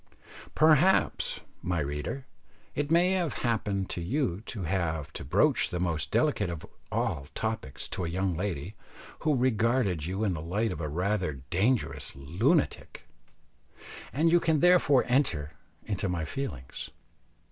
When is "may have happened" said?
2.89-3.87